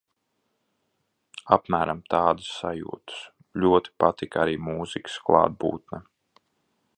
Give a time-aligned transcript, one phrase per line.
[1.57, 3.21] Apmēram tādas sajūtas.
[3.65, 6.01] Ļoti patika arī mūzikas klātbūtne.